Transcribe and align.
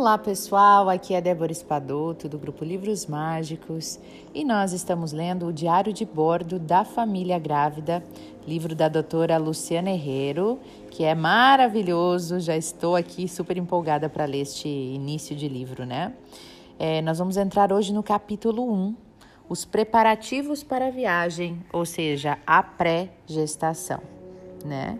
Olá 0.00 0.16
pessoal, 0.16 0.88
aqui 0.88 1.12
é 1.12 1.20
Débora 1.20 1.52
Espadoto 1.52 2.26
do 2.26 2.38
grupo 2.38 2.64
Livros 2.64 3.04
Mágicos 3.04 4.00
e 4.34 4.46
nós 4.46 4.72
estamos 4.72 5.12
lendo 5.12 5.46
o 5.46 5.52
Diário 5.52 5.92
de 5.92 6.06
Bordo 6.06 6.58
da 6.58 6.86
Família 6.86 7.38
Grávida, 7.38 8.02
livro 8.48 8.74
da 8.74 8.88
doutora 8.88 9.36
Luciana 9.36 9.90
Herrero, 9.90 10.58
que 10.90 11.04
é 11.04 11.14
maravilhoso. 11.14 12.40
Já 12.40 12.56
estou 12.56 12.96
aqui 12.96 13.28
super 13.28 13.58
empolgada 13.58 14.08
para 14.08 14.24
ler 14.24 14.40
este 14.40 14.68
início 14.68 15.36
de 15.36 15.46
livro, 15.46 15.84
né? 15.84 16.14
É, 16.78 17.02
nós 17.02 17.18
vamos 17.18 17.36
entrar 17.36 17.70
hoje 17.70 17.92
no 17.92 18.02
capítulo 18.02 18.72
1, 18.72 18.96
os 19.50 19.66
preparativos 19.66 20.62
para 20.62 20.86
a 20.86 20.90
viagem, 20.90 21.62
ou 21.70 21.84
seja, 21.84 22.38
a 22.46 22.62
pré-gestação, 22.62 24.00
né? 24.64 24.98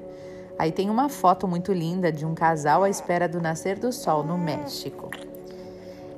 Aí 0.60 0.70
tem 0.70 0.90
uma 0.90 1.08
foto 1.08 1.48
muito 1.48 1.72
linda 1.72 2.12
de 2.12 2.26
um 2.26 2.34
casal 2.34 2.84
à 2.84 2.90
espera 2.90 3.26
do 3.26 3.40
nascer 3.40 3.78
do 3.78 3.90
sol 3.90 4.22
no 4.22 4.36
México. 4.36 5.08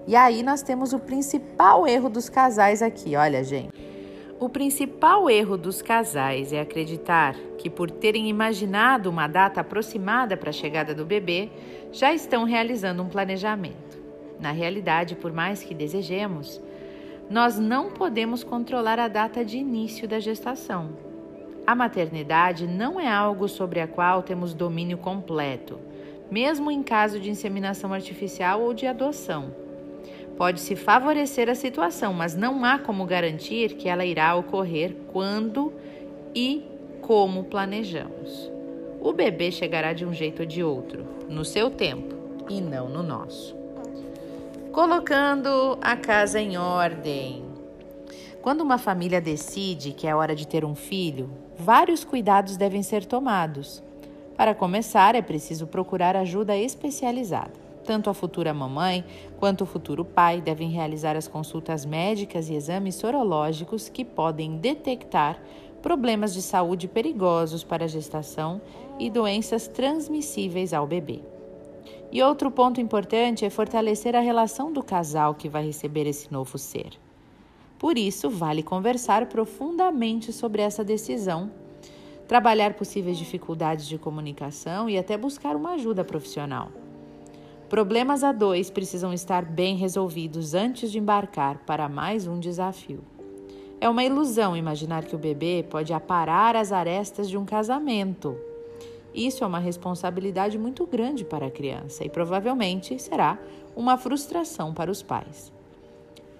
E 0.05 0.16
aí 0.16 0.43
nós 0.43 0.62
temos 0.62 0.93
o 0.93 0.99
principal 0.99 1.87
erro 1.87 2.09
dos 2.09 2.29
casais 2.29 2.83
aqui, 2.83 3.15
olha, 3.15 3.45
gente. 3.45 3.73
O 4.41 4.49
principal 4.49 5.30
erro 5.30 5.57
dos 5.57 5.80
casais 5.80 6.52
é 6.52 6.59
acreditar 6.59 7.37
que, 7.57 7.71
por 7.71 7.89
terem 7.89 8.29
imaginado 8.29 9.09
uma 9.09 9.29
data 9.29 9.61
aproximada 9.61 10.37
para 10.37 10.51
a 10.51 10.52
chegada 10.52 10.93
do 10.93 11.07
bebê, 11.07 11.49
já 11.93 12.13
estão 12.13 12.43
realizando 12.43 13.01
um 13.01 13.09
planejamento. 13.09 14.02
Na 14.41 14.51
realidade, 14.51 15.15
por 15.15 15.33
mais 15.33 15.63
que 15.63 15.73
desejemos, 15.73 16.61
nós 17.30 17.61
não 17.61 17.93
podemos 17.93 18.43
controlar 18.43 18.99
a 18.99 19.07
data 19.07 19.45
de 19.45 19.57
início 19.57 20.09
da 20.09 20.19
gestação. 20.19 21.12
A 21.66 21.75
maternidade 21.75 22.66
não 22.66 22.98
é 22.98 23.09
algo 23.09 23.48
sobre 23.48 23.80
a 23.80 23.87
qual 23.87 24.23
temos 24.23 24.52
domínio 24.52 24.98
completo, 24.98 25.79
mesmo 26.30 26.71
em 26.71 26.83
caso 26.83 27.21
de 27.21 27.30
inseminação 27.30 27.93
artificial 27.93 28.61
ou 28.61 28.75
de 28.75 28.87
adoção. 28.87 29.55
Pode-se 30.37 30.74
favorecer 30.74 31.49
a 31.49 31.55
situação, 31.55 32.13
mas 32.13 32.35
não 32.35 32.65
há 32.65 32.79
como 32.79 33.05
garantir 33.05 33.74
que 33.74 33.88
ela 33.88 34.05
irá 34.05 34.35
ocorrer 34.35 34.96
quando 35.13 35.73
e 36.35 36.65
como 37.01 37.45
planejamos. 37.45 38.51
O 39.01 39.13
bebê 39.13 39.51
chegará 39.51 39.93
de 39.93 40.05
um 40.05 40.13
jeito 40.13 40.40
ou 40.40 40.46
de 40.46 40.63
outro, 40.65 41.05
no 41.29 41.45
seu 41.45 41.71
tempo 41.71 42.15
e 42.49 42.60
não 42.60 42.88
no 42.88 43.02
nosso. 43.02 43.55
Colocando 44.73 45.79
a 45.80 45.96
casa 45.96 46.40
em 46.40 46.57
ordem. 46.57 47.52
Quando 48.43 48.62
uma 48.62 48.76
família 48.76 49.21
decide 49.21 49.93
que 49.93 50.04
é 50.04 50.16
hora 50.16 50.35
de 50.35 50.48
ter 50.48 50.65
um 50.65 50.74
filho, 50.74 51.30
vários 51.57 52.02
cuidados 52.02 52.57
devem 52.57 52.82
ser 52.82 53.04
tomados. 53.04 53.80
Para 54.37 54.52
começar, 54.52 55.15
é 55.15 55.23
preciso 55.23 55.65
procurar 55.68 56.16
ajuda 56.16 56.57
especializada. 56.57 57.52
Tanto 57.84 58.10
a 58.10 58.15
futura 58.15 58.52
mamãe 58.52 59.04
quanto 59.38 59.62
o 59.62 59.66
futuro 59.66 60.04
pai 60.04 60.40
devem 60.40 60.71
realizar 60.71 61.16
as 61.16 61.29
consultas 61.29 61.84
médicas 61.87 62.51
e 62.51 62.54
exames 62.54 62.96
sorológicos 62.96 63.88
que 63.88 64.04
podem 64.04 64.56
detectar 64.56 65.41
problemas 65.81 66.34
de 66.34 66.43
saúde 66.43 66.88
perigosos 66.88 67.62
para 67.62 67.84
a 67.84 67.88
gestação 67.88 68.60
e 68.99 69.09
doenças 69.09 69.69
transmissíveis 69.69 70.72
ao 70.72 70.84
bebê. 70.84 71.21
E 72.10 72.21
outro 72.21 72.50
ponto 72.50 72.81
importante 72.81 73.44
é 73.44 73.50
fortalecer 73.50 74.16
a 74.16 74.21
relação 74.21 74.72
do 74.72 74.82
casal 74.82 75.32
que 75.32 75.49
vai 75.49 75.65
receber 75.65 76.09
esse 76.09 76.32
novo 76.32 76.59
ser. 76.59 76.99
Por 77.83 77.99
isso, 77.99 78.31
vale 78.31 78.62
conversar 78.62 79.27
profundamente 79.27 80.33
sobre 80.33 80.62
essa 80.62 80.84
decisão, 80.84 81.50
trabalhar 82.28 82.75
possíveis 82.75 83.19
dificuldades 83.19 83.89
de 83.89 83.99
comunicação 83.99 84.89
e 84.89 84.97
até 84.97 85.19
buscar 85.19 85.56
uma 85.56 85.72
ajuda 85.72 86.05
profissional. 86.05 86.71
Problemas 87.69 88.22
a 88.22 88.31
dois 88.31 88.71
precisam 88.71 89.12
estar 89.12 89.44
bem 89.44 89.75
resolvidos 89.75 90.55
antes 90.55 90.93
de 90.93 91.00
embarcar 91.00 91.59
para 91.66 91.89
mais 91.89 92.28
um 92.28 92.39
desafio. 92.39 93.00
É 93.81 93.89
uma 93.89 94.05
ilusão 94.05 94.56
imaginar 94.56 95.05
que 95.05 95.17
o 95.17 95.19
bebê 95.19 95.67
pode 95.69 95.93
aparar 95.93 96.55
as 96.55 96.71
arestas 96.71 97.29
de 97.29 97.37
um 97.37 97.45
casamento. 97.45 98.37
Isso 99.12 99.43
é 99.43 99.47
uma 99.47 99.59
responsabilidade 99.59 100.56
muito 100.56 100.87
grande 100.87 101.25
para 101.25 101.47
a 101.47 101.51
criança 101.51 102.05
e 102.05 102.09
provavelmente 102.09 102.97
será 103.03 103.41
uma 103.75 103.99
frustração 103.99 104.73
para 104.73 104.89
os 104.89 105.03
pais. 105.03 105.53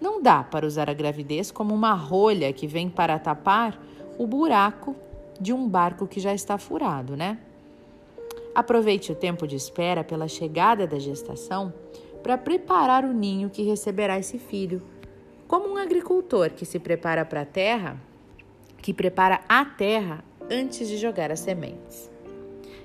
Não 0.03 0.21
dá 0.21 0.43
para 0.43 0.67
usar 0.67 0.91
a 0.91 0.93
gravidez 0.93 1.53
como 1.53 1.73
uma 1.73 1.95
rolha 1.95 2.53
que 2.53 2.67
vem 2.67 2.91
para 2.91 3.21
tapar 3.21 3.81
o 4.19 4.27
buraco 4.27 4.97
de 5.41 5.53
um 5.53 5.69
barco 5.69 6.09
que 6.09 6.19
já 6.19 6.35
está 6.35 6.59
furado, 6.59 7.17
né? 7.17 7.39
Aproveite 8.53 9.13
o 9.13 9.15
tempo 9.15 9.47
de 9.47 9.55
espera 9.55 10.03
pela 10.03 10.27
chegada 10.27 10.89
da 10.89 10.99
gestação 10.99 11.73
para 12.21 12.37
preparar 12.37 13.05
o 13.05 13.13
ninho 13.13 13.49
que 13.49 13.63
receberá 13.63 14.19
esse 14.19 14.41
filho. 14.41 14.83
Como 15.47 15.69
um 15.69 15.77
agricultor 15.77 16.51
que 16.51 16.65
se 16.65 16.81
prepara 16.81 17.25
para 17.25 17.43
a 17.43 17.47
terra, 17.47 17.97
que 18.79 18.93
prepara 18.93 19.41
a 19.49 19.65
terra 19.65 20.25
antes 20.51 20.89
de 20.89 20.97
jogar 20.97 21.31
as 21.31 21.39
sementes. 21.39 22.11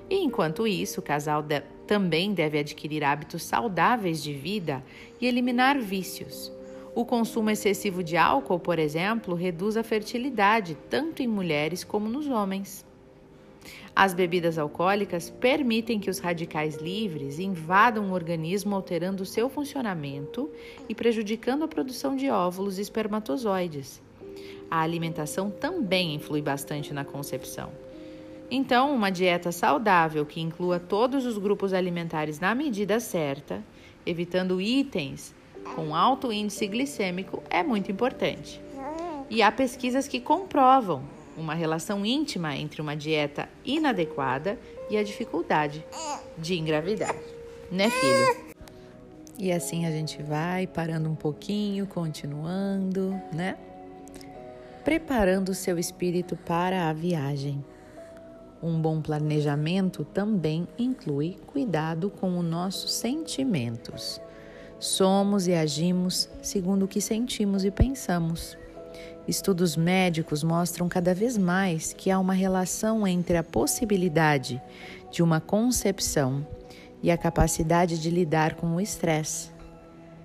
E 0.07 0.17
enquanto 0.17 0.67
isso, 0.67 0.99
o 0.99 1.03
casal 1.03 1.41
de 1.41 1.61
também 1.87 2.31
deve 2.31 2.59
adquirir 2.59 3.03
hábitos 3.03 3.41
saudáveis 3.41 4.21
de 4.21 4.33
vida 4.33 4.83
e 5.19 5.25
eliminar 5.25 5.79
vícios. 5.79 6.55
O 6.97 7.05
consumo 7.05 7.51
excessivo 7.51 8.01
de 8.01 8.17
álcool, 8.17 8.59
por 8.59 8.79
exemplo, 8.79 9.35
reduz 9.35 9.77
a 9.77 9.83
fertilidade 9.83 10.75
tanto 10.89 11.21
em 11.21 11.27
mulheres 11.27 11.83
como 11.83 12.09
nos 12.09 12.27
homens. 12.27 12.83
As 13.95 14.15
bebidas 14.15 14.57
alcoólicas 14.57 15.29
permitem 15.29 15.99
que 15.99 16.09
os 16.09 16.17
radicais 16.17 16.77
livres 16.77 17.37
invadam 17.37 18.09
o 18.09 18.13
organismo, 18.15 18.73
alterando 18.75 19.27
seu 19.27 19.47
funcionamento 19.47 20.49
e 20.89 20.95
prejudicando 20.95 21.65
a 21.65 21.67
produção 21.67 22.15
de 22.15 22.31
óvulos 22.31 22.79
e 22.79 22.81
espermatozoides. 22.81 24.01
A 24.67 24.81
alimentação 24.81 25.51
também 25.51 26.15
influi 26.15 26.41
bastante 26.41 26.95
na 26.95 27.05
concepção. 27.05 27.69
Então, 28.49 28.91
uma 28.91 29.11
dieta 29.11 29.51
saudável 29.51 30.25
que 30.25 30.41
inclua 30.41 30.79
todos 30.79 31.27
os 31.27 31.37
grupos 31.37 31.73
alimentares 31.73 32.39
na 32.39 32.55
medida 32.55 32.99
certa, 32.99 33.63
evitando 34.03 34.59
itens 34.59 35.36
com 35.75 35.95
alto 35.95 36.31
índice 36.31 36.67
glicêmico 36.67 37.43
é 37.49 37.63
muito 37.63 37.91
importante. 37.91 38.61
E 39.29 39.41
há 39.41 39.51
pesquisas 39.51 40.07
que 40.07 40.19
comprovam 40.19 41.03
uma 41.37 41.53
relação 41.53 42.05
íntima 42.05 42.55
entre 42.55 42.81
uma 42.81 42.95
dieta 42.95 43.47
inadequada 43.63 44.57
e 44.89 44.97
a 44.97 45.03
dificuldade 45.03 45.85
de 46.37 46.57
engravidar, 46.57 47.15
né, 47.71 47.89
filho? 47.89 48.47
E 49.37 49.51
assim 49.51 49.85
a 49.85 49.91
gente 49.91 50.23
vai 50.23 50.65
parando 50.65 51.09
um 51.09 51.15
pouquinho, 51.15 51.85
continuando, 51.85 53.13
né? 53.31 53.55
Preparando 54.83 55.49
o 55.49 55.55
seu 55.55 55.77
espírito 55.77 56.35
para 56.35 56.89
a 56.89 56.93
viagem. 56.93 57.63
Um 58.63 58.81
bom 58.81 58.99
planejamento 58.99 60.03
também 60.03 60.67
inclui 60.79 61.37
cuidado 61.45 62.09
com 62.09 62.39
os 62.39 62.45
nossos 62.45 62.91
sentimentos. 62.93 64.19
Somos 64.79 65.47
e 65.47 65.53
agimos 65.53 66.29
segundo 66.41 66.83
o 66.83 66.87
que 66.87 67.01
sentimos 67.01 67.65
e 67.65 67.71
pensamos. 67.71 68.57
Estudos 69.27 69.75
médicos 69.75 70.43
mostram 70.43 70.87
cada 70.87 71.13
vez 71.13 71.37
mais 71.37 71.91
que 71.93 72.09
há 72.09 72.19
uma 72.19 72.33
relação 72.33 73.05
entre 73.07 73.35
a 73.37 73.43
possibilidade 73.43 74.61
de 75.11 75.21
uma 75.21 75.41
concepção 75.41 76.47
e 77.01 77.11
a 77.11 77.17
capacidade 77.17 77.99
de 77.99 78.09
lidar 78.09 78.55
com 78.55 78.75
o 78.75 78.81
estresse. 78.81 79.51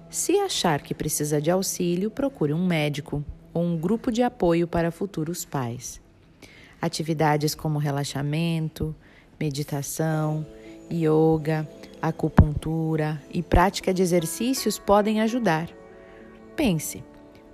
Se 0.08 0.38
achar 0.38 0.82
que 0.82 0.94
precisa 0.94 1.40
de 1.40 1.50
auxílio, 1.50 2.10
procure 2.10 2.52
um 2.52 2.64
médico 2.64 3.24
ou 3.52 3.62
um 3.62 3.76
grupo 3.76 4.12
de 4.12 4.22
apoio 4.22 4.68
para 4.68 4.90
futuros 4.90 5.44
pais. 5.44 6.00
Atividades 6.80 7.54
como 7.54 7.78
relaxamento, 7.78 8.94
meditação, 9.40 10.46
yoga, 10.90 11.68
acupuntura 12.02 13.22
e 13.32 13.40
prática 13.42 13.94
de 13.94 14.02
exercícios 14.02 14.76
podem 14.76 15.20
ajudar. 15.20 15.68
Pense: 16.56 17.04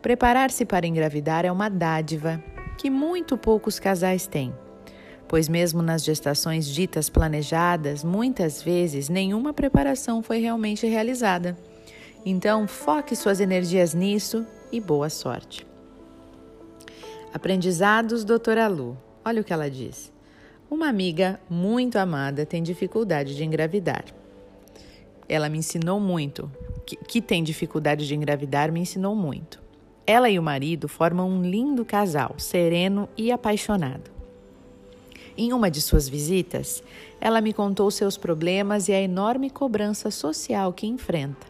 preparar-se 0.00 0.64
para 0.64 0.86
engravidar 0.86 1.44
é 1.44 1.52
uma 1.52 1.68
dádiva 1.68 2.42
que 2.78 2.88
muito 2.88 3.36
poucos 3.36 3.78
casais 3.78 4.26
têm, 4.26 4.54
pois, 5.28 5.48
mesmo 5.48 5.82
nas 5.82 6.02
gestações 6.02 6.66
ditas 6.66 7.10
planejadas, 7.10 8.02
muitas 8.02 8.62
vezes 8.62 9.10
nenhuma 9.10 9.52
preparação 9.52 10.22
foi 10.22 10.38
realmente 10.38 10.86
realizada. 10.86 11.56
Então, 12.24 12.66
foque 12.66 13.14
suas 13.14 13.40
energias 13.40 13.94
nisso 13.94 14.46
e 14.72 14.80
boa 14.80 15.10
sorte. 15.10 15.66
Aprendizados, 17.32 18.24
doutora 18.24 18.66
Lu. 18.66 18.96
Olha 19.24 19.42
o 19.42 19.44
que 19.44 19.52
ela 19.52 19.70
diz. 19.70 20.10
Uma 20.70 20.88
amiga 20.88 21.38
muito 21.48 21.96
amada 21.96 22.44
tem 22.46 22.62
dificuldade 22.62 23.36
de 23.36 23.44
engravidar. 23.44 24.04
Ela 25.28 25.48
me 25.48 25.58
ensinou 25.58 26.00
muito. 26.00 26.50
Que, 26.86 26.96
que 26.96 27.20
tem 27.20 27.44
dificuldade 27.44 28.06
de 28.06 28.14
engravidar, 28.14 28.72
me 28.72 28.80
ensinou 28.80 29.14
muito. 29.14 29.60
Ela 30.06 30.30
e 30.30 30.38
o 30.38 30.42
marido 30.42 30.88
formam 30.88 31.28
um 31.28 31.42
lindo 31.42 31.84
casal, 31.84 32.34
sereno 32.38 33.08
e 33.16 33.30
apaixonado. 33.30 34.10
Em 35.36 35.52
uma 35.52 35.70
de 35.70 35.80
suas 35.80 36.08
visitas, 36.08 36.82
ela 37.20 37.40
me 37.40 37.52
contou 37.52 37.90
seus 37.90 38.16
problemas 38.16 38.88
e 38.88 38.92
a 38.92 39.00
enorme 39.00 39.50
cobrança 39.50 40.10
social 40.10 40.72
que 40.72 40.86
enfrenta. 40.86 41.46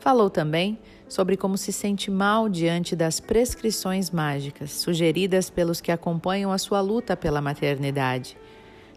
Falou 0.00 0.28
também 0.28 0.78
sobre 1.08 1.36
como 1.36 1.56
se 1.56 1.72
sente 1.72 2.10
mal 2.10 2.48
diante 2.48 2.94
das 2.94 3.20
prescrições 3.20 4.10
mágicas 4.10 4.72
sugeridas 4.72 5.48
pelos 5.48 5.80
que 5.80 5.92
acompanham 5.92 6.52
a 6.52 6.58
sua 6.58 6.80
luta 6.80 7.16
pela 7.16 7.40
maternidade. 7.40 8.36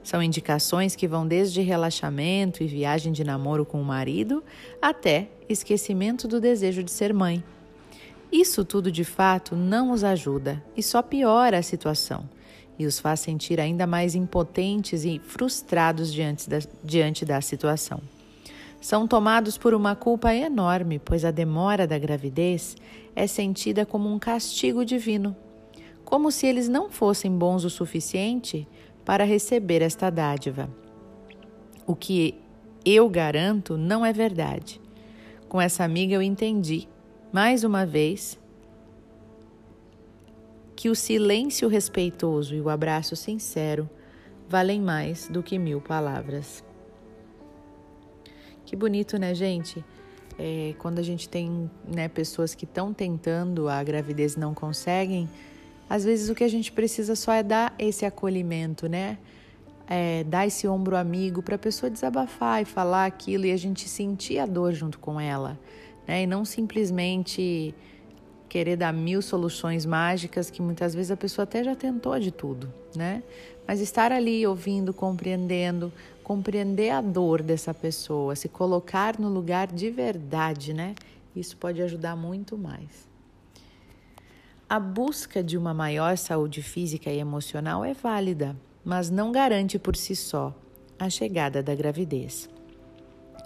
São 0.04 0.24
indicações 0.24 0.96
que 0.96 1.08
vão 1.08 1.28
desde 1.28 1.62
relaxamento 1.62 2.64
e 2.64 2.68
viagem 2.68 3.12
de 3.12 3.24
namoro 3.24 3.66
com 3.66 3.82
o 3.82 3.86
marido 3.86 4.44
até 4.82 5.30
esquecimento 5.48 6.28
do 6.28 6.40
desejo 6.40 6.84
de 6.84 6.92
ser 6.92 7.14
mãe. 7.14 7.44
Isso 8.32 8.64
tudo 8.64 8.92
de 8.92 9.04
fato 9.04 9.56
não 9.56 9.92
os 9.92 10.04
ajuda 10.04 10.64
e 10.78 10.84
só 10.84 11.02
piora 11.02 11.58
a 11.58 11.64
situação 11.64 12.24
e 12.80 12.86
os 12.86 12.98
faz 12.98 13.20
sentir 13.20 13.60
ainda 13.60 13.86
mais 13.86 14.16
impotentes 14.16 15.04
e 15.04 15.20
frustrados 15.20 16.14
diante 16.14 16.50
da, 16.50 16.60
diante 16.82 17.26
da 17.26 17.42
situação. 17.42 18.00
São 18.80 19.06
tomados 19.06 19.58
por 19.58 19.74
uma 19.74 19.94
culpa 19.94 20.34
enorme, 20.34 20.98
pois 20.98 21.26
a 21.26 21.32
demora 21.32 21.86
da 21.86 22.00
gravidez 22.00 22.78
é 23.14 23.28
sentida 23.28 23.86
como 23.86 24.12
um 24.12 24.18
castigo 24.18 24.86
divino, 24.86 25.36
como 26.06 26.32
se 26.32 26.48
eles 26.48 26.70
não 26.70 26.90
fossem 26.90 27.30
bons 27.30 27.66
o 27.66 27.70
suficiente 27.70 28.66
para 29.10 29.24
receber 29.24 29.82
esta 29.82 30.12
dádiva. 30.12 30.70
O 31.88 31.96
que 31.96 32.36
eu 32.86 33.10
garanto 33.10 33.76
não 33.76 34.06
é 34.06 34.14
verdade. 34.14 34.80
Com 35.48 35.60
essa 35.60 35.84
amiga 35.84 36.14
eu 36.14 36.22
entendi 36.22 36.88
mais 37.34 37.64
uma 37.64 37.88
vez, 37.88 38.40
que 40.76 40.92
o 40.92 40.96
silêncio 40.96 41.68
respeitoso 41.68 42.54
e 42.54 42.62
o 42.62 42.70
abraço 42.70 43.16
sincero 43.16 43.90
valem 44.48 44.80
mais 44.80 45.28
do 45.28 45.42
que 45.42 45.58
mil 45.58 45.82
palavras. 45.82 46.64
Que 48.64 48.76
bonito, 48.76 49.18
né, 49.18 49.34
gente? 49.34 49.84
É, 50.38 50.76
quando 50.78 51.00
a 51.00 51.04
gente 51.04 51.28
tem 51.28 51.68
né, 51.84 52.08
pessoas 52.08 52.54
que 52.54 52.66
estão 52.66 52.94
tentando 52.94 53.70
a 53.70 53.84
gravidez 53.84 54.36
e 54.36 54.40
não 54.40 54.54
conseguem, 54.54 55.28
às 55.90 56.04
vezes 56.04 56.30
o 56.30 56.36
que 56.36 56.44
a 56.44 56.48
gente 56.48 56.72
precisa 56.72 57.16
só 57.16 57.34
é 57.34 57.42
dar 57.42 57.74
esse 57.80 58.06
acolhimento, 58.06 58.88
né? 58.88 59.18
É, 59.88 60.24
dar 60.24 60.46
esse 60.46 60.68
ombro 60.68 60.96
amigo 60.96 61.42
para 61.42 61.56
a 61.56 61.60
pessoa 61.60 61.90
desabafar 61.90 62.62
e 62.62 62.66
falar 62.66 63.06
aquilo 63.06 63.48
e 63.48 63.52
a 63.52 63.58
gente 63.58 63.90
sentir 63.90 64.38
a 64.38 64.46
dor 64.46 64.72
junto 64.72 65.00
com 65.00 65.20
ela 65.20 65.58
né? 66.10 66.24
E 66.24 66.28
não 66.28 66.44
simplesmente 66.44 67.74
querer 68.50 68.76
dar 68.76 68.92
mil 68.92 69.22
soluções 69.22 69.86
mágicas 69.86 70.50
que 70.50 70.60
muitas 70.60 70.96
vezes 70.96 71.12
a 71.12 71.16
pessoa 71.16 71.44
até 71.44 71.64
já 71.64 71.76
tentou 71.76 72.20
de 72.20 72.32
tudo, 72.32 72.74
né? 72.96 73.22
Mas 73.68 73.80
estar 73.80 74.12
ali 74.12 74.46
ouvindo, 74.48 74.92
compreendendo, 74.92 75.94
compreender 76.24 76.90
a 76.90 77.00
dor 77.00 77.44
dessa 77.44 77.76
pessoa, 77.76 78.36
se 78.36 78.50
colocar 78.50 79.20
no 79.20 79.30
lugar 79.30 79.68
de 79.68 79.92
verdade, 79.92 80.74
né? 80.74 80.96
Isso 81.36 81.56
pode 81.56 81.80
ajudar 81.80 82.16
muito 82.16 82.58
mais. 82.58 83.08
A 84.70 84.80
busca 84.80 85.44
de 85.44 85.58
uma 85.58 85.74
maior 85.74 86.16
saúde 86.16 86.62
física 86.62 87.10
e 87.10 87.18
emocional 87.18 87.84
é 87.84 87.92
válida, 87.92 88.56
mas 88.86 89.10
não 89.10 89.32
garante 89.32 89.80
por 89.80 89.96
si 89.96 90.16
só 90.16 90.54
a 91.00 91.10
chegada 91.10 91.64
da 91.64 91.74
gravidez. 91.74 92.48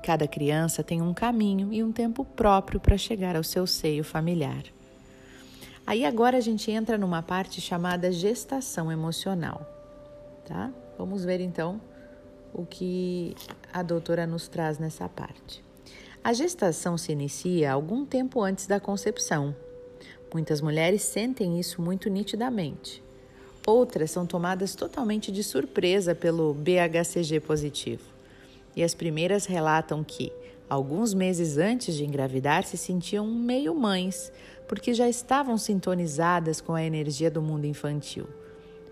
Cada 0.04 0.28
criança 0.28 0.84
tem 0.84 1.02
um 1.02 1.14
caminho 1.14 1.72
e 1.72 1.81
um 1.81 1.94
tempo 1.94 2.25
próprio 2.25 2.78
para 2.78 2.98
chegar 2.98 3.38
ao 3.38 3.44
seu 3.44 3.66
seio 3.66 4.04
familiar. 4.04 4.66
Aí 5.88 6.04
agora 6.04 6.40
a 6.40 6.42
gente 6.42 6.70
entra 6.70 6.98
numa 6.98 7.24
parte 7.24 7.62
chamada 7.62 8.12
gestação 8.12 8.92
emocional, 8.92 9.66
tá? 10.46 10.72
Vamos 10.98 11.24
ver 11.24 11.40
então 11.40 11.80
o 12.54 12.66
que 12.66 13.34
a 13.72 13.81
doutora 13.81 14.28
nos 14.28 14.50
traz 14.50 14.78
nessa 14.78 15.08
parte. 15.08 15.64
A 16.22 16.34
gestação 16.34 16.98
se 16.98 17.14
inicia 17.14 17.72
algum 17.72 18.06
tempo 18.06 18.42
antes 18.42 18.68
da 18.68 18.78
concepção. 18.78 19.56
Muitas 20.33 20.62
mulheres 20.62 21.03
sentem 21.03 21.59
isso 21.59 21.80
muito 21.80 22.09
nitidamente. 22.09 23.03
Outras 23.68 24.09
são 24.09 24.25
tomadas 24.25 24.74
totalmente 24.74 25.31
de 25.31 25.44
surpresa 25.44 26.15
pelo 26.15 26.56
BHCG 26.56 27.39
positivo. 27.39 28.03
E 28.75 28.83
as 28.83 28.95
primeiras 28.95 29.45
relatam 29.45 30.03
que, 30.03 30.33
alguns 30.68 31.13
meses 31.13 31.57
antes 31.57 31.95
de 31.95 32.03
engravidar, 32.03 32.63
se 32.63 32.77
sentiam 32.77 33.27
meio 33.27 33.75
mães, 33.75 34.31
porque 34.68 34.94
já 34.94 35.07
estavam 35.07 35.56
sintonizadas 35.56 36.59
com 36.59 36.74
a 36.74 36.83
energia 36.83 37.30
do 37.30 37.41
mundo 37.41 37.65
infantil. 37.65 38.25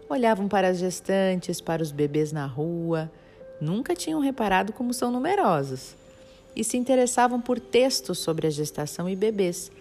Olhavam 0.08 0.48
para 0.48 0.68
as 0.68 0.78
gestantes, 0.78 1.60
para 1.60 1.82
os 1.82 1.92
bebês 1.92 2.32
na 2.32 2.46
rua, 2.46 3.12
nunca 3.60 3.96
tinham 3.96 4.20
reparado 4.20 4.72
como 4.72 4.94
são 4.94 5.12
numerosos. 5.12 5.96
E 6.56 6.64
se 6.64 6.78
interessavam 6.78 7.42
por 7.42 7.60
textos 7.60 8.20
sobre 8.20 8.46
a 8.46 8.50
gestação 8.50 9.10
e 9.10 9.16
bebês, 9.16 9.72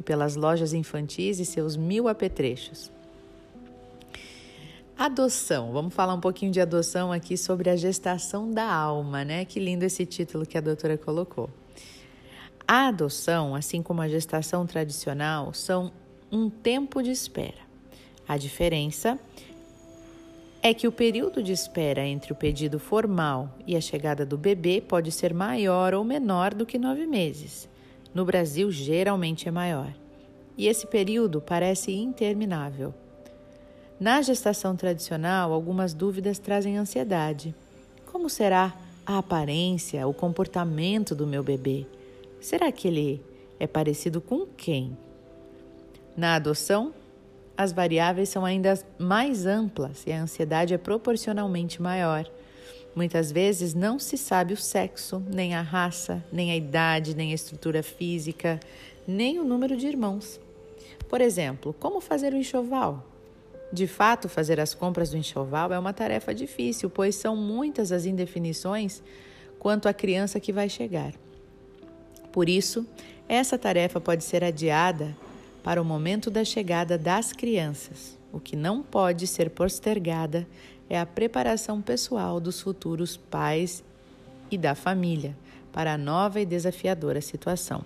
e 0.00 0.02
pelas 0.02 0.34
lojas 0.34 0.72
infantis 0.72 1.38
e 1.38 1.44
seus 1.44 1.76
mil 1.76 2.08
apetrechos. 2.08 2.90
Adoção. 4.98 5.72
Vamos 5.72 5.94
falar 5.94 6.14
um 6.14 6.20
pouquinho 6.20 6.50
de 6.50 6.60
adoção 6.60 7.12
aqui 7.12 7.36
sobre 7.36 7.68
a 7.70 7.76
gestação 7.76 8.50
da 8.50 8.64
alma, 8.64 9.24
né? 9.24 9.44
Que 9.44 9.60
lindo 9.60 9.84
esse 9.84 10.04
título 10.04 10.46
que 10.46 10.58
a 10.58 10.60
doutora 10.60 10.96
colocou. 10.96 11.48
A 12.66 12.88
adoção, 12.88 13.54
assim 13.54 13.82
como 13.82 14.00
a 14.00 14.08
gestação 14.08 14.66
tradicional, 14.66 15.52
são 15.52 15.92
um 16.32 16.48
tempo 16.48 17.02
de 17.02 17.10
espera. 17.10 17.70
A 18.26 18.36
diferença 18.36 19.18
é 20.62 20.72
que 20.72 20.86
o 20.86 20.92
período 20.92 21.42
de 21.42 21.52
espera 21.52 22.06
entre 22.06 22.32
o 22.32 22.36
pedido 22.36 22.78
formal 22.78 23.54
e 23.66 23.76
a 23.76 23.80
chegada 23.80 24.24
do 24.24 24.38
bebê 24.38 24.80
pode 24.80 25.10
ser 25.10 25.34
maior 25.34 25.94
ou 25.94 26.04
menor 26.04 26.54
do 26.54 26.66
que 26.66 26.78
nove 26.78 27.06
meses. 27.06 27.69
No 28.14 28.24
Brasil, 28.24 28.70
geralmente 28.70 29.48
é 29.48 29.50
maior. 29.50 29.92
E 30.56 30.66
esse 30.66 30.86
período 30.86 31.40
parece 31.40 31.92
interminável. 31.92 32.92
Na 33.98 34.20
gestação 34.22 34.74
tradicional, 34.74 35.52
algumas 35.52 35.94
dúvidas 35.94 36.38
trazem 36.38 36.76
ansiedade. 36.76 37.54
Como 38.06 38.28
será 38.28 38.74
a 39.06 39.18
aparência, 39.18 40.06
o 40.06 40.14
comportamento 40.14 41.14
do 41.14 41.26
meu 41.26 41.42
bebê? 41.42 41.86
Será 42.40 42.72
que 42.72 42.88
ele 42.88 43.22
é 43.58 43.66
parecido 43.66 44.20
com 44.20 44.46
quem? 44.46 44.96
Na 46.16 46.34
adoção, 46.34 46.92
as 47.56 47.72
variáveis 47.72 48.30
são 48.30 48.44
ainda 48.44 48.78
mais 48.98 49.44
amplas 49.44 50.04
e 50.06 50.12
a 50.12 50.22
ansiedade 50.22 50.72
é 50.72 50.78
proporcionalmente 50.78 51.80
maior. 51.82 52.26
Muitas 52.94 53.30
vezes 53.30 53.72
não 53.72 53.98
se 53.98 54.16
sabe 54.16 54.52
o 54.52 54.56
sexo, 54.56 55.22
nem 55.32 55.54
a 55.54 55.62
raça, 55.62 56.24
nem 56.32 56.50
a 56.50 56.56
idade, 56.56 57.14
nem 57.14 57.32
a 57.32 57.34
estrutura 57.34 57.82
física, 57.82 58.58
nem 59.06 59.38
o 59.38 59.44
número 59.44 59.76
de 59.76 59.86
irmãos. 59.86 60.40
Por 61.08 61.20
exemplo, 61.20 61.74
como 61.78 62.00
fazer 62.00 62.32
o 62.32 62.36
enxoval? 62.36 63.06
De 63.72 63.86
fato, 63.86 64.28
fazer 64.28 64.58
as 64.58 64.74
compras 64.74 65.10
do 65.10 65.16
enxoval 65.16 65.72
é 65.72 65.78
uma 65.78 65.92
tarefa 65.92 66.34
difícil, 66.34 66.90
pois 66.90 67.14
são 67.14 67.36
muitas 67.36 67.92
as 67.92 68.04
indefinições 68.04 69.02
quanto 69.58 69.88
à 69.88 69.94
criança 69.94 70.40
que 70.40 70.52
vai 70.52 70.68
chegar. 70.68 71.12
Por 72.32 72.48
isso, 72.48 72.84
essa 73.28 73.56
tarefa 73.56 74.00
pode 74.00 74.24
ser 74.24 74.42
adiada 74.42 75.16
para 75.62 75.80
o 75.80 75.84
momento 75.84 76.30
da 76.30 76.44
chegada 76.44 76.98
das 76.98 77.32
crianças. 77.32 78.18
O 78.32 78.40
que 78.40 78.56
não 78.56 78.82
pode 78.82 79.26
ser 79.26 79.50
postergada 79.50 80.46
é 80.90 80.98
a 80.98 81.06
preparação 81.06 81.80
pessoal 81.80 82.40
dos 82.40 82.60
futuros 82.60 83.16
pais 83.16 83.84
e 84.50 84.58
da 84.58 84.74
família 84.74 85.36
para 85.72 85.94
a 85.94 85.98
nova 85.98 86.40
e 86.40 86.44
desafiadora 86.44 87.20
situação. 87.20 87.84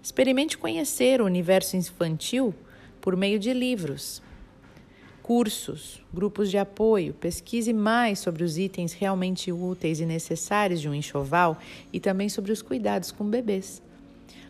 Experimente 0.00 0.56
conhecer 0.56 1.20
o 1.20 1.26
universo 1.26 1.76
infantil 1.76 2.54
por 3.00 3.16
meio 3.16 3.38
de 3.38 3.52
livros, 3.52 4.22
cursos, 5.22 6.00
grupos 6.14 6.50
de 6.50 6.56
apoio, 6.56 7.14
pesquise 7.14 7.72
mais 7.72 8.20
sobre 8.20 8.44
os 8.44 8.56
itens 8.56 8.92
realmente 8.92 9.50
úteis 9.50 10.00
e 10.00 10.06
necessários 10.06 10.80
de 10.80 10.88
um 10.88 10.94
enxoval 10.94 11.58
e 11.92 11.98
também 11.98 12.28
sobre 12.28 12.52
os 12.52 12.62
cuidados 12.62 13.10
com 13.10 13.24
bebês. 13.28 13.82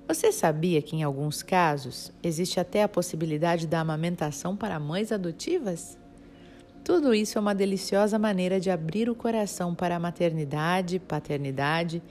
Você 0.06 0.32
sabia 0.32 0.82
que, 0.82 0.96
em 0.96 1.02
alguns 1.02 1.42
casos, 1.42 2.12
existe 2.22 2.60
até 2.60 2.82
a 2.82 2.88
possibilidade 2.88 3.66
da 3.66 3.80
amamentação 3.80 4.56
para 4.56 4.78
mães 4.78 5.12
adotivas? 5.12 5.96
Tudo 6.84 7.14
isso 7.14 7.36
é 7.36 7.40
uma 7.40 7.54
deliciosa 7.54 8.18
maneira 8.18 8.58
de 8.58 8.70
abrir 8.70 9.08
o 9.10 9.14
coração 9.14 9.74
para 9.74 9.96
a 9.96 10.00
maternidade, 10.00 10.98
paternidade, 10.98 12.02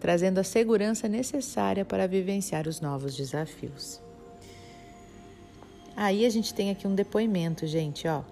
trazendo 0.00 0.38
a 0.38 0.44
segurança 0.44 1.08
necessária 1.08 1.84
para 1.84 2.06
vivenciar 2.06 2.66
os 2.68 2.80
novos 2.80 3.16
desafios. 3.16 4.00
Aí 5.96 6.26
a 6.26 6.30
gente 6.30 6.52
tem 6.52 6.70
aqui 6.70 6.86
um 6.86 6.94
depoimento, 6.94 7.66
gente, 7.66 8.06
ó, 8.06 8.22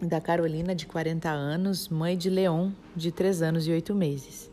da 0.00 0.20
Carolina, 0.20 0.74
de 0.74 0.86
40 0.86 1.30
anos, 1.30 1.88
mãe 1.88 2.16
de 2.16 2.28
Leon, 2.28 2.70
de 2.96 3.12
3 3.12 3.42
anos 3.42 3.68
e 3.68 3.70
8 3.70 3.94
meses. 3.94 4.50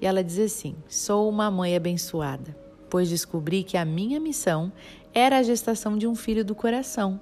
E 0.00 0.06
ela 0.06 0.24
diz 0.24 0.38
assim: 0.38 0.76
Sou 0.88 1.28
uma 1.28 1.50
mãe 1.50 1.76
abençoada, 1.76 2.56
pois 2.88 3.10
descobri 3.10 3.62
que 3.62 3.76
a 3.76 3.84
minha 3.84 4.18
missão 4.18 4.72
era 5.12 5.38
a 5.38 5.42
gestação 5.42 5.98
de 5.98 6.06
um 6.06 6.14
filho 6.14 6.44
do 6.44 6.54
coração. 6.54 7.20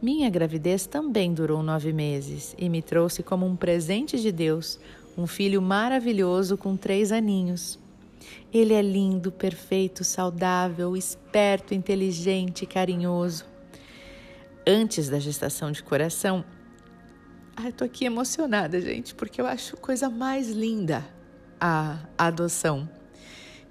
Minha 0.00 0.28
gravidez 0.28 0.86
também 0.86 1.32
durou 1.32 1.62
nove 1.62 1.92
meses 1.92 2.54
e 2.58 2.68
me 2.68 2.82
trouxe 2.82 3.22
como 3.22 3.46
um 3.46 3.56
presente 3.56 4.20
de 4.20 4.30
Deus 4.30 4.78
um 5.16 5.26
filho 5.26 5.62
maravilhoso 5.62 6.58
com 6.58 6.76
três 6.76 7.10
aninhos. 7.10 7.78
Ele 8.52 8.74
é 8.74 8.82
lindo, 8.82 9.32
perfeito, 9.32 10.04
saudável, 10.04 10.96
esperto, 10.96 11.74
inteligente, 11.74 12.66
carinhoso. 12.66 13.44
Antes 14.66 15.08
da 15.08 15.18
gestação 15.18 15.72
de 15.72 15.82
coração, 15.82 16.44
Ai, 17.58 17.72
tô 17.72 17.84
aqui 17.84 18.04
emocionada, 18.04 18.78
gente, 18.82 19.14
porque 19.14 19.40
eu 19.40 19.46
acho 19.46 19.78
coisa 19.78 20.10
mais 20.10 20.50
linda 20.50 21.02
a, 21.58 21.98
adoção. 22.18 22.86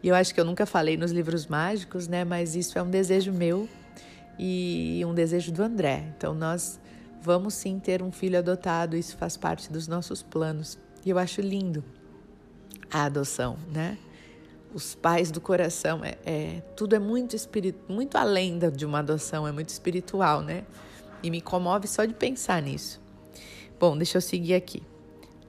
E 0.02 0.08
eu 0.08 0.16
acho 0.16 0.34
que 0.34 0.42
eu 0.42 0.46
nunca 0.46 0.66
falei 0.66 0.98
nos 0.98 1.12
livros 1.12 1.46
mágicos, 1.46 2.08
né? 2.08 2.26
Mas 2.26 2.56
isso 2.56 2.80
é 2.80 2.82
um 2.82 2.90
desejo 2.90 3.32
meu 3.32 3.70
e 4.38 5.02
um 5.06 5.14
desejo 5.14 5.52
do 5.52 5.64
André. 5.64 6.14
Então 6.16 6.34
nós 6.34 6.80
vamos 7.22 7.54
sim 7.54 7.80
ter 7.80 8.02
um 8.02 8.12
filho 8.12 8.38
adotado, 8.38 8.96
isso 8.96 9.18
faz 9.18 9.36
parte 9.36 9.72
dos 9.72 9.88
nossos 9.88 10.22
planos. 10.22 10.78
E 11.06 11.10
eu 11.10 11.18
acho 11.18 11.42
lindo 11.42 11.84
a 12.92 13.06
adoção, 13.06 13.58
né? 13.72 13.98
Os 14.74 14.94
pais 14.94 15.32
do 15.32 15.40
coração, 15.40 16.04
é, 16.04 16.18
é 16.26 16.62
tudo 16.76 16.96
é 16.96 17.00
muito 17.00 17.36
espírito, 17.36 17.80
muito 17.92 18.18
além 18.18 18.60
de 18.60 18.86
uma 18.86 19.00
adoção, 19.00 19.48
é 19.48 19.52
muito 19.52 19.70
espiritual, 19.70 20.42
né? 20.42 20.64
E 21.24 21.32
me 21.32 21.42
comove 21.42 21.88
só 21.88 22.06
de 22.06 22.14
pensar 22.14 22.62
nisso. 22.62 23.02
Bom, 23.80 23.98
deixa 23.98 24.18
eu 24.18 24.22
seguir 24.22 24.54
aqui. 24.54 24.84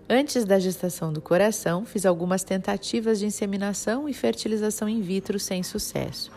Antes 0.09 0.45
da 0.45 0.59
gestação 0.59 1.13
do 1.13 1.21
coração, 1.21 1.85
fiz 1.85 2.07
algumas 2.07 2.45
tentativas 2.45 3.19
de 3.19 3.27
inseminação 3.27 4.09
e 4.09 4.15
fertilização 4.15 4.89
in 4.89 5.01
vitro 5.01 5.39
sem 5.39 5.65
sucesso, 5.65 6.31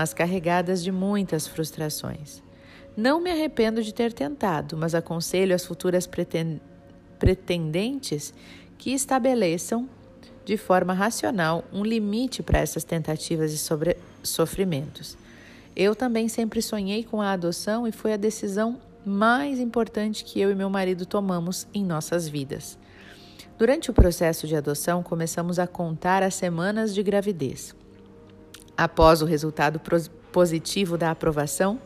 mas 0.00 0.14
carregadas 0.14 0.82
de 0.82 0.90
muitas 0.90 1.46
frustrações. 1.46 2.42
Não 2.96 3.20
me 3.20 3.30
arrependo 3.30 3.82
de 3.82 3.92
ter 3.92 4.14
tentado, 4.14 4.74
mas 4.74 4.94
aconselho 4.94 5.54
as 5.54 5.66
futuras 5.66 6.08
pretendentes 7.18 8.32
que 8.78 8.94
estabeleçam 8.94 9.86
de 10.42 10.56
forma 10.56 10.94
racional 10.94 11.62
um 11.70 11.84
limite 11.84 12.42
para 12.42 12.60
essas 12.60 12.82
tentativas 12.82 13.52
e 13.52 13.58
sofrimentos. 14.22 15.18
Eu 15.76 15.94
também 15.94 16.30
sempre 16.30 16.62
sonhei 16.62 17.04
com 17.04 17.20
a 17.20 17.32
adoção 17.32 17.86
e 17.86 17.92
foi 17.92 18.14
a 18.14 18.16
decisão 18.16 18.80
mais 19.04 19.60
importante 19.60 20.24
que 20.24 20.40
eu 20.40 20.50
e 20.50 20.54
meu 20.54 20.70
marido 20.70 21.04
tomamos 21.04 21.66
em 21.74 21.84
nossas 21.84 22.26
vidas. 22.26 22.78
Durante 23.58 23.90
o 23.90 23.94
processo 23.94 24.46
de 24.46 24.56
adoção, 24.56 25.02
começamos 25.02 25.58
a 25.58 25.66
contar 25.66 26.22
as 26.22 26.36
semanas 26.36 26.94
de 26.94 27.02
gravidez. 27.02 27.74
Após 28.80 29.20
o 29.20 29.26
resultado 29.26 29.78
positivo 30.32 30.96
da 30.96 31.10
aprovação 31.10 31.78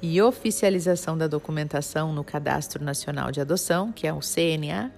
e 0.00 0.22
oficialização 0.22 1.18
da 1.18 1.26
documentação 1.26 2.12
no 2.12 2.22
Cadastro 2.22 2.84
Nacional 2.84 3.32
de 3.32 3.40
Adoção, 3.40 3.90
que 3.90 4.06
é 4.06 4.12
o 4.12 4.20
CNA, 4.20 4.92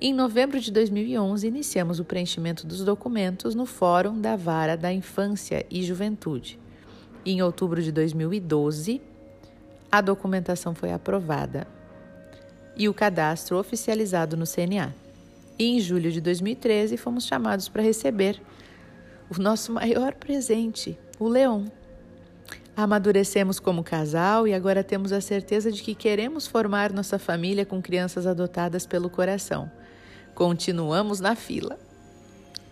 em 0.00 0.12
novembro 0.12 0.58
de 0.58 0.72
2011 0.72 1.46
iniciamos 1.46 2.00
o 2.00 2.04
preenchimento 2.04 2.66
dos 2.66 2.84
documentos 2.84 3.54
no 3.54 3.64
Fórum 3.64 4.20
da 4.20 4.34
Vara 4.34 4.76
da 4.76 4.92
Infância 4.92 5.64
e 5.70 5.84
Juventude. 5.84 6.58
Em 7.24 7.40
outubro 7.42 7.80
de 7.80 7.92
2012, 7.92 9.00
a 9.92 10.00
documentação 10.00 10.74
foi 10.74 10.90
aprovada 10.90 11.64
e 12.76 12.88
o 12.88 12.92
cadastro 12.92 13.56
oficializado 13.56 14.36
no 14.36 14.46
CNA. 14.48 14.92
E 15.56 15.76
em 15.76 15.78
julho 15.78 16.10
de 16.10 16.20
2013 16.20 16.96
fomos 16.96 17.24
chamados 17.24 17.68
para 17.68 17.84
receber 17.84 18.42
o 19.30 19.40
nosso 19.40 19.72
maior 19.72 20.14
presente, 20.14 20.98
o 21.18 21.28
leão. 21.28 21.70
Amadurecemos 22.76 23.58
como 23.58 23.82
casal 23.82 24.46
e 24.46 24.52
agora 24.52 24.84
temos 24.84 25.10
a 25.12 25.20
certeza 25.20 25.72
de 25.72 25.82
que 25.82 25.94
queremos 25.94 26.46
formar 26.46 26.92
nossa 26.92 27.18
família 27.18 27.64
com 27.64 27.80
crianças 27.80 28.26
adotadas 28.26 28.86
pelo 28.86 29.08
coração. 29.08 29.70
Continuamos 30.34 31.18
na 31.20 31.34
fila. 31.34 31.78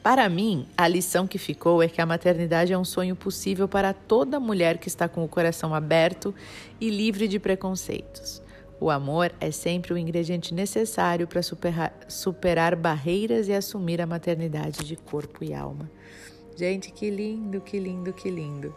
Para 0.03 0.29
mim, 0.29 0.69
a 0.77 0.87
lição 0.87 1.27
que 1.27 1.39
ficou 1.39 1.83
é 1.83 1.89
que 1.89 2.03
a 2.03 2.05
maternidade 2.05 2.75
é 2.75 2.79
um 2.79 2.85
sonho 2.85 3.17
possível 3.17 3.67
para 3.67 3.95
toda 3.95 4.39
mulher 4.39 4.77
que 4.77 4.89
está 4.89 5.09
com 5.09 5.25
o 5.25 5.29
coração 5.29 5.75
aberto 5.75 6.35
e 6.79 6.91
livre 6.91 7.27
de 7.27 7.39
preconceitos. 7.39 8.43
O 8.79 8.91
amor 8.91 9.33
é 9.41 9.51
sempre 9.51 9.95
o 9.95 9.97
ingrediente 9.97 10.53
necessário 10.53 11.27
para 11.27 11.43
superar, 11.43 11.95
superar 12.07 12.77
barreiras 12.77 13.49
e 13.49 13.55
assumir 13.55 14.03
a 14.03 14.07
maternidade 14.07 14.85
de 14.85 14.95
corpo 14.95 15.43
e 15.43 15.55
alma. 15.55 15.91
Gente, 16.57 16.93
que 16.93 17.11
lindo, 17.11 17.61
que 17.61 17.81
lindo, 17.81 18.13
que 18.13 18.31
lindo. 18.31 18.73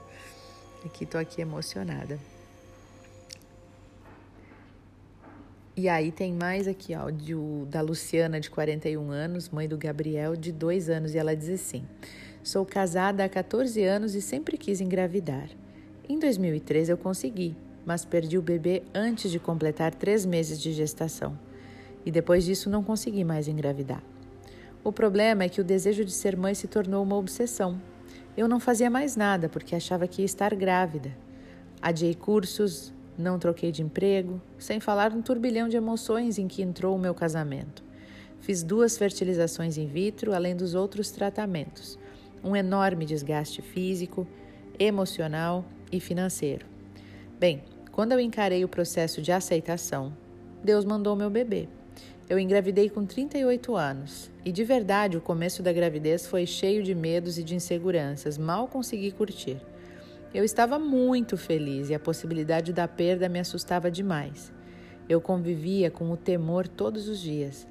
Aqui 0.84 1.06
tô 1.06 1.18
aqui 1.18 1.42
emocionada. 1.42 2.20
E 5.76 5.88
aí 5.88 6.12
tem 6.12 6.34
mais 6.34 6.68
aqui, 6.68 6.96
ó, 6.96 7.12
de, 7.12 7.36
da 7.70 7.82
Luciana, 7.82 8.40
de 8.40 8.50
41 8.50 9.12
anos, 9.12 9.50
mãe 9.50 9.68
do 9.68 9.78
Gabriel, 9.78 10.36
de 10.36 10.52
2 10.52 10.90
anos, 10.90 11.14
e 11.14 11.20
ela 11.20 11.36
diz 11.36 11.50
assim: 11.50 11.86
Sou 12.44 12.66
casada 12.66 13.24
há 13.24 13.30
14 13.30 13.84
anos 13.84 14.16
e 14.16 14.22
sempre 14.24 14.58
quis 14.58 14.82
engravidar. 14.82 15.48
Em 16.10 16.18
2013 16.18 16.92
eu 16.92 16.98
consegui, 16.98 17.56
mas 17.86 18.04
perdi 18.04 18.40
o 18.40 18.42
bebê 18.42 18.82
antes 18.92 19.30
de 19.30 19.38
completar 19.38 19.94
três 19.94 20.26
meses 20.26 20.60
de 20.60 20.74
gestação. 20.74 21.38
E 22.04 22.10
depois 22.10 22.44
disso 22.44 22.72
não 22.72 22.84
consegui 22.84 23.24
mais 23.24 23.48
engravidar. 23.48 24.02
O 24.84 24.92
problema 24.92 25.44
é 25.44 25.50
que 25.50 25.60
o 25.60 25.64
desejo 25.64 26.06
de 26.06 26.12
ser 26.12 26.38
mãe 26.38 26.54
se 26.54 26.68
tornou 26.68 27.04
uma 27.04 27.16
obsessão. 27.16 27.82
Eu 28.36 28.48
não 28.48 28.60
fazia 28.60 28.90
mais 28.90 29.16
nada 29.16 29.50
porque 29.50 29.76
achava 29.76 30.08
que 30.08 30.22
ia 30.22 30.26
estar 30.26 30.56
grávida. 30.56 31.12
Adiei 31.82 32.14
cursos, 32.14 32.94
não 33.18 33.40
troquei 33.40 33.72
de 33.72 33.82
emprego, 33.82 34.40
sem 34.58 34.80
falar 34.80 35.12
no 35.12 35.24
turbilhão 35.24 35.68
de 35.68 35.76
emoções 35.76 36.38
em 36.38 36.48
que 36.48 36.62
entrou 36.62 36.96
o 36.96 37.00
meu 37.00 37.16
casamento. 37.16 37.84
Fiz 38.40 38.64
duas 38.64 38.98
fertilizações 38.98 39.78
in 39.78 39.88
vitro, 39.88 40.34
além 40.34 40.56
dos 40.56 40.76
outros 40.76 41.12
tratamentos. 41.12 41.98
Um 42.44 42.56
enorme 42.56 43.06
desgaste 43.06 43.62
físico, 43.62 44.28
emocional 44.80 45.66
e 45.92 46.00
financeiro. 46.00 46.66
Bem, 47.40 47.64
quando 47.92 48.12
eu 48.12 48.20
encarei 48.20 48.64
o 48.64 48.70
processo 48.70 49.22
de 49.22 49.32
aceitação, 49.32 50.16
Deus 50.64 50.86
mandou 50.86 51.16
meu 51.16 51.30
bebê. 51.30 51.68
Eu 52.30 52.38
engravidei 52.38 52.90
com 52.90 53.06
38 53.06 53.74
anos 53.74 54.30
e 54.44 54.52
de 54.52 54.62
verdade 54.66 55.16
o 55.16 55.22
começo 55.22 55.64
da 55.64 55.72
gravidez 55.72 56.28
foi 56.28 56.46
cheio 56.46 56.84
de 56.84 56.94
medos 56.94 57.38
e 57.38 57.44
de 57.44 57.56
inseguranças, 57.56 58.38
mal 58.38 58.68
consegui 58.68 59.12
curtir. 59.12 59.58
Eu 60.34 60.44
estava 60.44 60.78
muito 60.78 61.38
feliz 61.38 61.90
e 61.90 61.96
a 61.96 62.00
possibilidade 62.00 62.74
da 62.74 62.86
perda 62.86 63.30
me 63.30 63.40
assustava 63.40 63.90
demais. 63.90 64.52
Eu 65.08 65.22
convivia 65.22 65.90
com 65.90 66.12
o 66.12 66.18
temor 66.18 66.68
todos 66.68 67.08
os 67.08 67.22
dias. 67.22 67.66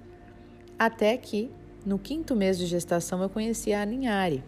Até 0.78 1.18
que, 1.18 1.50
no 1.84 1.98
quinto 1.98 2.34
mês 2.34 2.56
de 2.56 2.64
gestação, 2.64 3.22
eu 3.22 3.28
conheci 3.28 3.74
a 3.74 3.82
Aninhari. 3.82 4.42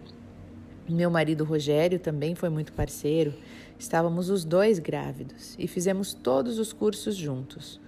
Meu 0.89 1.11
marido 1.11 1.45
Rogério 1.45 1.99
também 1.99 2.35
foi 2.35 2.49
muito 2.49 2.73
parceiro. 2.73 3.35
Estávamos 3.79 4.31
os 4.31 4.43
dois 4.43 4.79
grávidos 4.79 5.55
e 5.59 5.69
fizemos 5.69 6.15
todos 6.15 6.59
os 6.59 6.73
cursos 6.73 7.15
juntos. 7.15 7.79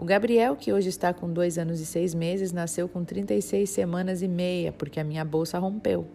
O 0.00 0.04
Gabriel, 0.04 0.54
que 0.54 0.72
hoje 0.72 0.88
está 0.88 1.12
com 1.12 1.28
dois 1.28 1.58
anos 1.58 1.80
e 1.80 1.84
seis 1.84 2.14
meses, 2.14 2.52
nasceu 2.52 2.88
com 2.88 3.02
36 3.02 3.68
semanas 3.68 4.22
e 4.22 4.28
meia, 4.28 4.70
porque 4.70 5.00
a 5.00 5.04
minha 5.04 5.24
bolsa 5.24 5.58
rompeu. 5.58 6.06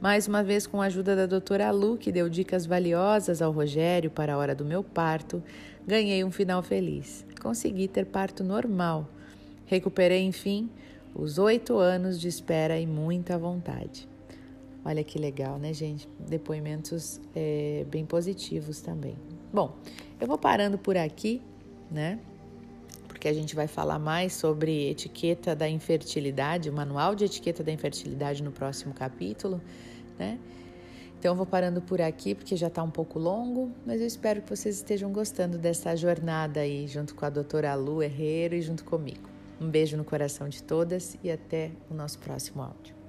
Mais 0.00 0.28
uma 0.28 0.44
vez, 0.44 0.64
com 0.64 0.80
a 0.80 0.84
ajuda 0.86 1.16
da 1.16 1.26
doutora 1.26 1.72
Lu, 1.72 1.98
que 1.98 2.12
deu 2.12 2.28
dicas 2.28 2.66
valiosas 2.66 3.42
ao 3.42 3.50
Rogério 3.50 4.12
para 4.12 4.34
a 4.34 4.38
hora 4.38 4.54
do 4.54 4.64
meu 4.64 4.84
parto, 4.84 5.42
ganhei 5.84 6.22
um 6.22 6.30
final 6.30 6.62
feliz. 6.62 7.26
Consegui 7.42 7.88
ter 7.88 8.06
parto 8.06 8.44
normal. 8.44 9.08
Recuperei, 9.66 10.22
enfim, 10.22 10.70
os 11.12 11.36
oito 11.36 11.78
anos 11.78 12.18
de 12.20 12.28
espera 12.28 12.78
e 12.78 12.86
muita 12.86 13.36
vontade. 13.36 14.08
Olha 14.84 15.02
que 15.02 15.18
legal, 15.18 15.58
né, 15.58 15.72
gente? 15.72 16.08
Depoimentos 16.16 17.20
é, 17.34 17.84
bem 17.90 18.06
positivos 18.06 18.80
também. 18.80 19.16
Bom, 19.52 19.76
eu 20.20 20.28
vou 20.28 20.38
parando 20.38 20.78
por 20.78 20.96
aqui, 20.96 21.42
né? 21.90 22.20
Porque 23.20 23.28
a 23.28 23.34
gente 23.34 23.54
vai 23.54 23.66
falar 23.66 23.98
mais 23.98 24.32
sobre 24.32 24.88
etiqueta 24.88 25.54
da 25.54 25.68
infertilidade, 25.68 26.70
o 26.70 26.72
manual 26.72 27.14
de 27.14 27.26
etiqueta 27.26 27.62
da 27.62 27.70
infertilidade 27.70 28.42
no 28.42 28.50
próximo 28.50 28.94
capítulo 28.94 29.60
né? 30.20 30.38
Então 31.18 31.32
eu 31.32 31.36
vou 31.36 31.46
parando 31.46 31.82
por 31.82 32.00
aqui 32.00 32.34
porque 32.34 32.56
já 32.56 32.68
está 32.68 32.82
um 32.82 32.90
pouco 32.90 33.18
longo, 33.18 33.72
mas 33.84 34.00
eu 34.00 34.06
espero 34.06 34.40
que 34.42 34.48
vocês 34.48 34.76
estejam 34.76 35.12
gostando 35.12 35.58
dessa 35.58 35.96
jornada 35.96 36.60
aí 36.60 36.86
junto 36.86 37.14
com 37.14 37.24
a 37.24 37.30
doutora 37.30 37.74
Lu 37.74 38.02
Herrero 38.02 38.54
e 38.54 38.62
junto 38.62 38.84
comigo. 38.84 39.28
Um 39.60 39.68
beijo 39.68 39.96
no 39.96 40.04
coração 40.04 40.48
de 40.48 40.62
todas 40.62 41.18
e 41.22 41.30
até 41.30 41.72
o 41.90 41.94
nosso 41.94 42.18
próximo 42.18 42.62
áudio. 42.62 42.99